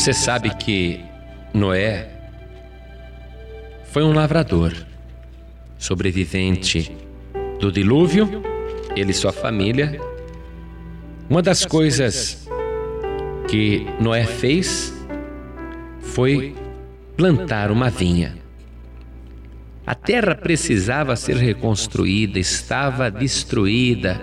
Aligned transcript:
Você 0.00 0.14
sabe 0.14 0.48
que 0.56 0.98
Noé 1.52 2.08
foi 3.84 4.02
um 4.02 4.14
lavrador, 4.14 4.72
sobrevivente 5.76 6.90
do 7.60 7.70
dilúvio, 7.70 8.42
ele 8.96 9.10
e 9.10 9.14
sua 9.14 9.30
família. 9.30 10.00
Uma 11.28 11.42
das 11.42 11.66
coisas 11.66 12.48
que 13.46 13.86
Noé 14.00 14.24
fez 14.24 14.90
foi 16.00 16.56
plantar 17.14 17.70
uma 17.70 17.90
vinha. 17.90 18.38
A 19.86 19.94
terra 19.94 20.34
precisava 20.34 21.14
ser 21.14 21.36
reconstruída, 21.36 22.38
estava 22.38 23.10
destruída. 23.10 24.18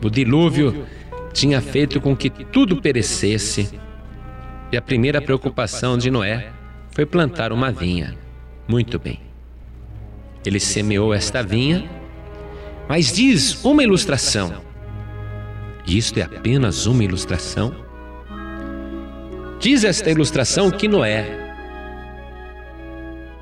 O 0.00 0.08
dilúvio 0.08 0.86
tinha 1.32 1.60
feito 1.60 2.00
com 2.00 2.14
que 2.14 2.30
tudo 2.30 2.80
perecesse. 2.80 3.82
E 4.74 4.76
a 4.76 4.82
primeira 4.82 5.22
preocupação 5.22 5.96
de 5.96 6.10
Noé 6.10 6.50
foi 6.90 7.06
plantar 7.06 7.52
uma 7.52 7.70
vinha. 7.70 8.18
Muito 8.66 8.98
bem. 8.98 9.20
Ele 10.44 10.58
semeou 10.58 11.14
esta 11.14 11.44
vinha, 11.44 11.88
mas 12.88 13.12
diz 13.12 13.64
uma 13.64 13.84
ilustração, 13.84 14.52
e 15.86 15.96
isto 15.96 16.18
é 16.18 16.22
apenas 16.22 16.86
uma 16.86 17.04
ilustração. 17.04 17.72
Diz 19.60 19.84
esta 19.84 20.10
ilustração 20.10 20.72
que 20.72 20.88
Noé, 20.88 21.54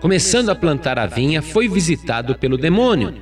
começando 0.02 0.50
a 0.50 0.54
plantar 0.54 0.98
a 0.98 1.06
vinha, 1.06 1.40
foi 1.40 1.66
visitado 1.66 2.34
pelo 2.34 2.58
demônio. 2.58 3.14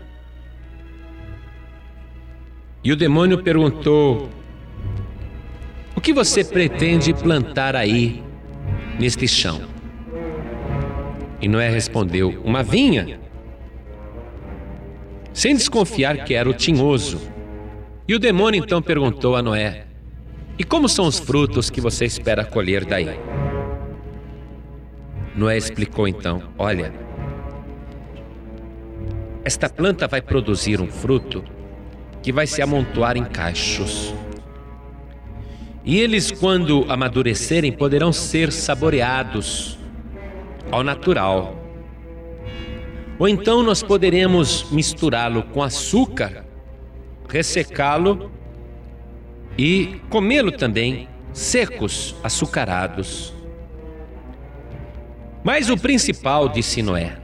E 2.83 2.91
o 2.91 2.97
demônio 2.97 3.41
perguntou: 3.41 4.29
O 6.01 6.03
que 6.03 6.15
você 6.15 6.43
pretende 6.43 7.13
plantar 7.13 7.77
aí, 7.77 8.25
neste 8.99 9.29
chão? 9.29 9.61
E 11.43 11.47
Noé 11.47 11.69
respondeu: 11.69 12.41
Uma 12.43 12.63
vinha. 12.63 13.21
Sem 15.31 15.55
desconfiar 15.55 16.25
que 16.25 16.33
era 16.33 16.49
o 16.49 16.55
tinhoso. 16.55 17.21
E 18.09 18.15
o 18.15 18.19
demônio 18.19 18.65
então 18.65 18.81
perguntou 18.81 19.37
a 19.37 19.43
Noé: 19.43 19.85
E 20.59 20.65
como 20.65 20.89
são 20.89 21.07
os 21.07 21.19
frutos 21.19 21.69
que 21.69 21.83
você 21.83 22.07
espera 22.07 22.47
colher 22.47 22.87
daí? 22.87 23.21
Noé 25.37 25.59
explicou 25.59 26.09
então: 26.09 26.43
Olha, 26.57 26.95
esta 29.45 29.69
planta 29.69 30.09
vai 30.09 30.23
produzir 30.23 30.81
um 30.81 30.89
fruto 30.89 31.45
que 32.23 32.33
vai 32.33 32.47
se 32.47 32.63
amontoar 32.63 33.19
em 33.19 33.25
cachos. 33.27 34.15
E 35.85 35.99
eles, 35.99 36.31
quando 36.31 36.85
amadurecerem, 36.89 37.73
poderão 37.73 38.13
ser 38.13 38.53
saboreados 38.53 39.79
ao 40.71 40.85
natural. 40.85 41.57
Ou 43.19 43.29
então 43.29 43.63
nós 43.63 43.83
poderemos 43.83 44.71
misturá-lo 44.71 45.43
com 45.43 45.63
açúcar, 45.63 46.45
ressecá-lo 47.29 48.31
e 49.59 50.01
comê-lo 50.09 50.53
também 50.53 51.09
secos, 51.33 52.17
açucarados. 52.23 53.35
Mas 55.45 55.71
o 55.71 55.77
principal, 55.77 56.49
disse 56.49 56.83
Noé, 56.83 57.19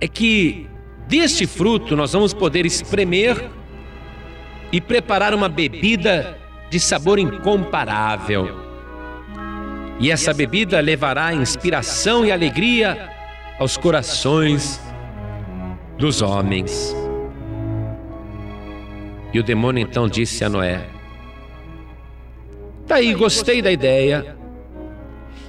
é 0.00 0.06
que 0.06 0.68
deste 1.06 1.46
fruto 1.46 1.96
nós 1.96 2.12
vamos 2.12 2.32
poder 2.32 2.66
espremer 2.66 3.50
e 4.70 4.80
preparar 4.80 5.34
uma 5.34 5.48
bebida 5.48 6.37
de 6.70 6.78
sabor 6.78 7.18
incomparável. 7.18 8.68
E 10.00 10.10
essa 10.10 10.32
bebida 10.32 10.80
levará 10.80 11.34
inspiração 11.34 12.24
e 12.24 12.30
alegria 12.30 13.10
aos 13.58 13.76
corações 13.76 14.80
dos 15.96 16.22
homens. 16.22 16.94
E 19.32 19.40
o 19.40 19.42
demônio 19.42 19.82
então 19.82 20.08
disse 20.08 20.44
a 20.44 20.48
Noé: 20.48 20.86
Daí, 22.86 23.12
tá 23.12 23.18
gostei 23.18 23.60
da 23.60 23.70
ideia. 23.70 24.36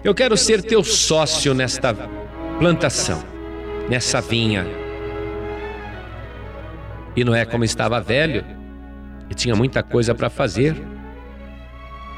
Eu 0.04 0.16
quero 0.16 0.36
ser 0.36 0.64
teu 0.64 0.84
sócio 0.84 1.54
nesta 1.54 1.94
plantação, 2.58 3.24
nessa 3.90 4.22
vinha. 4.22 4.66
E 7.16 7.24
Noé, 7.24 7.46
como 7.46 7.64
estava 7.64 8.00
velho 8.02 8.46
e 9.30 9.34
tinha 9.34 9.56
muita 9.56 9.84
coisa 9.84 10.16
para 10.16 10.30
fazer, 10.30 10.76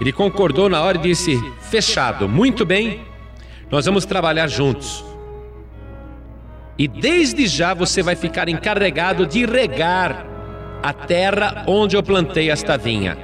ele 0.01 0.11
concordou 0.11 0.67
na 0.67 0.81
hora 0.81 0.97
e 0.97 1.01
disse: 1.01 1.39
Fechado, 1.59 2.27
muito 2.27 2.65
bem, 2.65 3.01
nós 3.69 3.85
vamos 3.85 4.03
trabalhar 4.03 4.47
juntos. 4.47 5.05
E 6.75 6.87
desde 6.87 7.45
já 7.45 7.75
você 7.75 8.01
vai 8.01 8.15
ficar 8.15 8.49
encarregado 8.49 9.27
de 9.27 9.45
regar 9.45 10.25
a 10.81 10.91
terra 10.91 11.63
onde 11.67 11.95
eu 11.95 12.01
plantei 12.01 12.49
esta 12.49 12.75
vinha. 12.77 13.15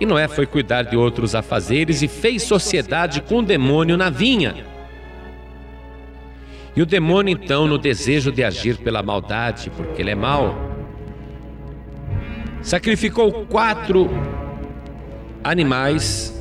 E 0.00 0.06
Noé 0.06 0.26
foi 0.28 0.46
cuidar 0.46 0.84
de 0.84 0.96
outros 0.96 1.34
afazeres 1.34 2.00
e 2.00 2.08
fez 2.08 2.42
sociedade 2.42 3.20
com 3.20 3.40
o 3.40 3.42
demônio 3.42 3.98
na 3.98 4.08
vinha. 4.08 4.64
E 6.74 6.80
o 6.80 6.86
demônio, 6.86 7.38
então, 7.38 7.66
no 7.68 7.76
desejo 7.76 8.32
de 8.32 8.42
agir 8.42 8.78
pela 8.78 9.02
maldade, 9.02 9.70
porque 9.76 10.00
ele 10.00 10.10
é 10.10 10.14
mau, 10.14 10.56
sacrificou 12.62 13.44
quatro 13.44 14.08
animais, 15.44 16.34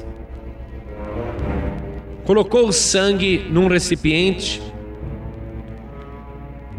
colocou 2.26 2.70
o 2.70 2.74
sangue 2.74 3.46
num 3.50 3.68
recipiente 3.68 4.62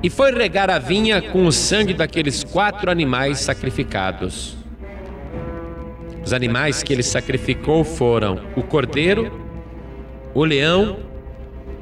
e 0.02 0.08
foi 0.08 0.32
regar 0.32 0.70
a 0.70 0.78
vinha 0.78 1.20
com 1.20 1.44
o 1.44 1.52
sangue 1.52 1.92
daqueles 1.92 2.42
quatro 2.42 2.90
animais 2.90 3.40
sacrificados. 3.40 4.56
Os 6.24 6.32
animais 6.32 6.82
que 6.82 6.92
ele 6.92 7.02
sacrificou 7.02 7.84
foram 7.84 8.40
o 8.56 8.62
cordeiro, 8.62 9.30
o 10.32 10.42
leão, 10.42 11.00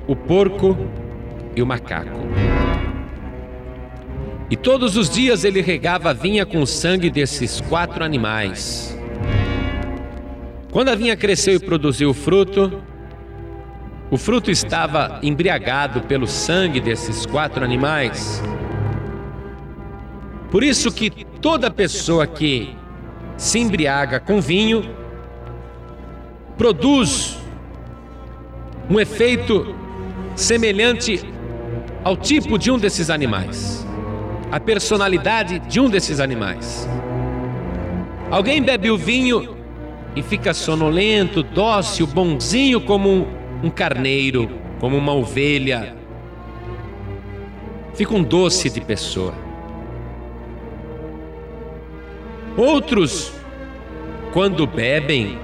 o 0.08 0.16
porco 0.16 0.76
e 1.54 1.62
o 1.62 1.66
macaco. 1.66 2.20
E 4.50 4.56
todos 4.56 4.96
os 4.96 5.08
dias 5.08 5.44
ele 5.44 5.60
regava 5.60 6.10
a 6.10 6.12
vinha 6.12 6.44
com 6.44 6.60
o 6.60 6.66
sangue 6.66 7.08
desses 7.08 7.60
quatro 7.60 8.04
animais. 8.04 8.98
Quando 10.72 10.88
a 10.88 10.94
vinha 10.94 11.14
cresceu 11.14 11.56
e 11.56 11.58
produziu 11.58 12.14
fruto, 12.14 12.82
o 14.10 14.16
fruto 14.16 14.50
estava 14.50 15.20
embriagado 15.22 16.00
pelo 16.00 16.26
sangue 16.26 16.80
desses 16.80 17.26
quatro 17.26 17.62
animais. 17.62 18.42
Por 20.50 20.62
isso 20.62 20.90
que 20.90 21.10
toda 21.42 21.70
pessoa 21.70 22.26
que 22.26 22.74
se 23.36 23.58
embriaga 23.58 24.18
com 24.18 24.40
vinho, 24.40 24.96
produz 26.56 27.36
um 28.88 28.98
efeito 28.98 29.74
semelhante 30.34 31.20
ao 32.02 32.16
tipo 32.16 32.58
de 32.58 32.70
um 32.70 32.78
desses 32.78 33.10
animais, 33.10 33.86
a 34.50 34.58
personalidade 34.58 35.58
de 35.58 35.78
um 35.80 35.90
desses 35.90 36.18
animais. 36.18 36.88
Alguém 38.30 38.62
bebe 38.62 38.90
o 38.90 38.96
vinho 38.96 39.61
e 40.14 40.22
fica 40.22 40.52
sonolento, 40.52 41.42
dócil, 41.42 42.06
bonzinho 42.06 42.80
como 42.80 43.26
um, 43.62 43.70
carneiro, 43.70 44.50
como 44.78 44.96
uma 44.96 45.12
ovelha. 45.12 45.96
Fica 47.94 48.14
um 48.14 48.22
doce 48.22 48.68
de 48.70 48.80
pessoa. 48.80 49.34
Outros, 52.56 53.32
quando 54.32 54.66
bebem, 54.66 55.38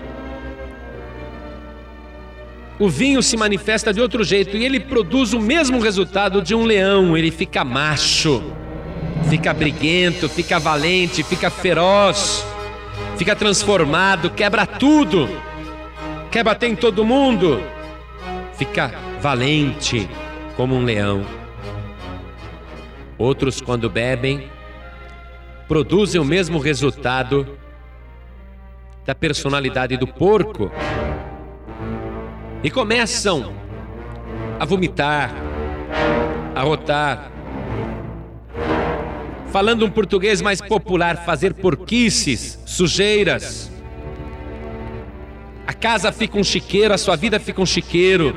o 2.79 2.89
vinho 2.89 3.23
se 3.23 3.37
manifesta 3.37 3.93
de 3.93 4.01
outro 4.01 4.23
jeito 4.23 4.57
e 4.57 4.65
ele 4.65 4.79
produz 4.79 5.33
o 5.33 5.41
mesmo 5.41 5.81
resultado 5.81 6.43
de 6.43 6.55
um 6.55 6.65
leão. 6.65 7.17
Ele 7.17 7.31
fica 7.31 7.65
macho, 7.65 8.43
fica 9.29 9.53
briguento, 9.53 10.29
fica 10.29 10.59
valente, 10.59 11.23
fica 11.23 11.51
feroz, 11.51 12.45
fica 13.19 13.35
transformado, 13.35 14.31
quebra 14.31 14.65
tudo, 14.65 15.29
quer 16.31 16.45
bater 16.45 16.71
em 16.71 16.77
todo 16.77 17.05
mundo, 17.05 17.61
fica 18.55 18.93
valente 19.21 20.09
como 20.57 20.77
um 20.77 20.85
leão. 20.85 21.27
Outros, 23.19 23.61
quando 23.61 23.91
bebem, 23.91 24.49
produzem 25.67 26.21
o 26.21 26.25
mesmo 26.25 26.61
resultado 26.61 27.59
da 29.05 29.17
personalidade 29.17 29.97
do 29.97 30.07
porco 30.07 30.71
e 32.63 32.71
começam 32.71 33.53
a 34.61 34.65
vomitar, 34.65 35.35
a 36.55 36.63
rotar. 36.63 37.33
Falando 39.51 39.87
um 39.87 39.91
português 39.91 40.43
mais 40.43 40.61
popular, 40.61 41.25
fazer 41.25 41.55
porquices, 41.55 42.59
sujeiras. 42.67 43.71
A 45.67 45.73
casa 45.73 46.13
fica 46.13 46.39
um 46.39 46.45
chiqueiro, 46.45 46.93
a 46.93 46.99
sua 46.99 47.17
vida 47.17 47.41
fica 47.41 47.61
um 47.61 47.67
chiqueiro. 47.67 48.37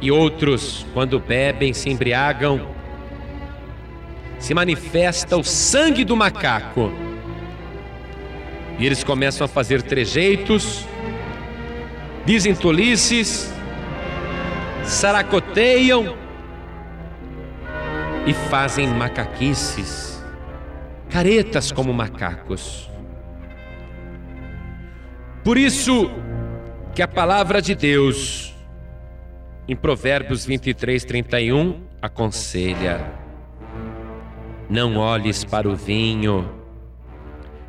E 0.00 0.10
outros, 0.10 0.84
quando 0.92 1.20
bebem, 1.20 1.72
se 1.72 1.88
embriagam, 1.88 2.68
se 4.40 4.54
manifesta 4.54 5.36
o 5.36 5.44
sangue 5.44 6.04
do 6.04 6.16
macaco. 6.16 6.92
E 8.76 8.86
eles 8.86 9.04
começam 9.04 9.44
a 9.44 9.48
fazer 9.48 9.82
trejeitos, 9.82 10.84
dizem 12.24 12.56
tolices, 12.56 13.52
saracoteiam 14.84 16.16
e 18.26 18.34
fazem 18.34 18.86
macaquices, 18.88 20.22
caretas 21.08 21.72
como 21.72 21.92
macacos. 21.92 22.90
Por 25.42 25.56
isso 25.56 26.10
que 26.94 27.02
a 27.02 27.08
palavra 27.08 27.62
de 27.62 27.74
Deus, 27.74 28.54
em 29.66 29.74
Provérbios 29.74 30.44
23, 30.44 31.04
31, 31.04 31.80
aconselha: 32.02 33.12
não 34.68 34.96
olhes 34.96 35.44
para 35.44 35.68
o 35.68 35.74
vinho, 35.74 36.48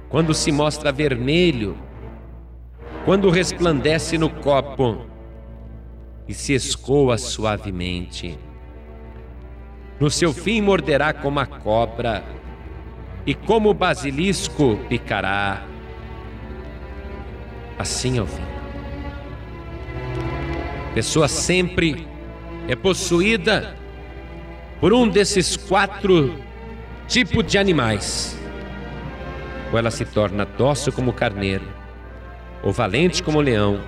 quando 0.09 0.33
se 0.33 0.51
mostra 0.51 0.91
vermelho, 0.91 1.77
quando 3.05 3.29
resplandece 3.29 4.17
no 4.17 4.29
copo 4.29 5.05
e 6.27 6.33
se 6.33 6.53
escoa 6.53 7.17
suavemente. 7.17 8.37
No 10.01 10.09
seu 10.09 10.33
fim 10.33 10.61
morderá 10.61 11.13
como 11.13 11.39
a 11.39 11.45
cobra, 11.45 12.23
e 13.23 13.35
como 13.35 13.69
o 13.69 13.73
basilisco 13.73 14.79
picará. 14.89 15.61
Assim 17.77 18.17
é 18.17 18.21
o 18.23 18.25
vinho. 18.25 18.47
Pessoa 20.95 21.27
sempre 21.27 22.07
é 22.67 22.75
possuída 22.75 23.75
por 24.79 24.91
um 24.91 25.07
desses 25.07 25.55
quatro 25.55 26.33
tipos 27.07 27.45
de 27.45 27.59
animais. 27.59 28.35
Ou 29.71 29.77
ela 29.77 29.91
se 29.91 30.03
torna 30.03 30.45
dócil 30.45 30.91
como 30.91 31.13
carneiro, 31.13 31.67
ou 32.63 32.71
valente 32.71 33.21
como 33.21 33.39
leão, 33.39 33.79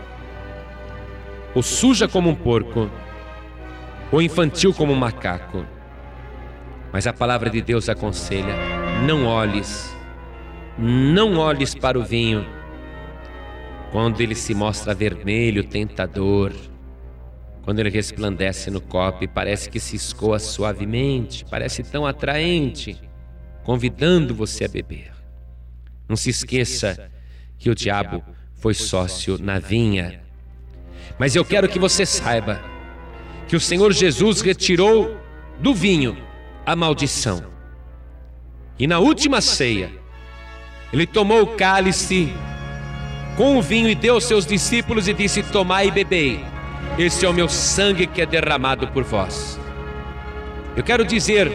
ou 1.56 1.64
suja 1.64 2.08
como 2.08 2.30
um 2.30 2.36
porco, 2.36 2.88
ou 4.12 4.22
infantil 4.22 4.72
como 4.76 4.94
um 4.94 4.96
macaco. 4.96 5.73
Mas 6.94 7.06
a 7.08 7.12
palavra 7.12 7.50
de 7.50 7.62
Deus 7.62 7.90
aconselha: 7.90 8.56
não 9.06 9.26
olhes, 9.26 9.94
não 10.78 11.38
olhes 11.38 11.76
para 11.76 12.00
o 12.00 12.04
vinho, 12.04 12.46
quando 13.92 14.22
ele 14.22 14.36
se 14.36 14.54
mostra 14.54 14.94
vermelho, 14.94 15.64
tentador, 15.64 16.54
quando 17.64 17.80
ele 17.80 17.90
resplandece 17.90 18.72
no 18.72 18.80
copo 18.80 19.26
e 19.26 19.28
parece 19.28 19.70
que 19.70 19.80
se 19.80 19.96
escoa 19.96 20.40
suavemente, 20.40 21.44
parece 21.50 21.82
tão 21.82 22.06
atraente, 22.06 23.02
convidando 23.64 24.36
você 24.36 24.66
a 24.66 24.70
beber. 24.70 25.12
Não 26.08 26.16
se 26.16 26.30
esqueça 26.30 27.12
que 27.58 27.70
o 27.70 27.76
diabo 27.76 28.24
foi 28.54 28.74
sócio 28.74 29.38
na 29.42 29.58
vinha 29.58 30.24
mas 31.18 31.36
eu 31.36 31.46
quero 31.46 31.68
que 31.68 31.80
você 31.80 32.06
saiba 32.06 32.62
que 33.48 33.56
o 33.56 33.60
Senhor 33.60 33.92
Jesus 33.92 34.42
retirou 34.42 35.18
do 35.60 35.74
vinho 35.74 36.18
a 36.66 36.76
maldição. 36.76 37.44
E 38.80 38.88
na 38.88 39.00
última 39.00 39.42
ceia, 39.42 39.92
ele 40.92 41.06
tomou 41.06 41.42
o 41.42 41.48
cálice 41.48 42.34
com 43.36 43.58
o 43.58 43.62
vinho 43.62 43.90
e 43.90 43.96
deu 43.96 44.16
aos 44.16 44.26
seus 44.26 44.46
discípulos 44.46 45.08
e 45.08 45.14
disse: 45.14 45.44
Tomai 45.44 45.88
e 45.88 45.92
bebei, 45.92 46.44
esse 46.98 47.26
é 47.26 47.30
o 47.30 47.34
meu 47.34 47.50
sangue 47.50 48.08
que 48.08 48.22
é 48.22 48.26
derramado 48.26 48.88
por 48.88 49.04
vós. 49.04 49.60
Eu 50.76 50.84
quero 50.84 51.06
dizer 51.06 51.52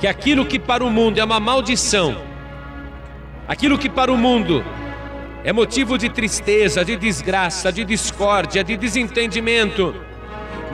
que 0.00 0.06
aquilo 0.06 0.46
que 0.46 0.58
para 0.58 0.84
o 0.84 0.90
mundo 0.90 1.18
é 1.18 1.24
uma 1.24 1.40
maldição, 1.40 2.16
aquilo 3.48 3.78
que 3.78 3.88
para 3.88 4.12
o 4.12 4.16
mundo 4.16 4.64
é 5.44 5.52
motivo 5.52 5.98
de 5.98 6.08
tristeza, 6.08 6.84
de 6.84 6.96
desgraça, 6.96 7.70
de 7.70 7.84
discórdia, 7.84 8.64
de 8.64 8.76
desentendimento. 8.76 9.94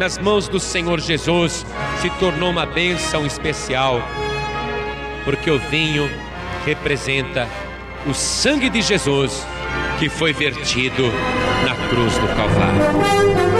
Nas 0.00 0.17
mãos 0.17 0.49
do 0.49 0.58
Senhor 0.58 0.99
Jesus 0.99 1.67
se 2.00 2.08
tornou 2.19 2.49
uma 2.49 2.64
bênção 2.64 3.26
especial, 3.26 4.00
porque 5.26 5.50
o 5.50 5.58
vinho 5.58 6.11
representa 6.64 7.47
o 8.06 8.14
sangue 8.14 8.70
de 8.70 8.81
Jesus 8.81 9.47
que 9.99 10.08
foi 10.08 10.32
vertido 10.32 11.02
na 11.67 11.75
cruz 11.91 12.17
do 12.17 12.29
Calvário. 12.29 13.60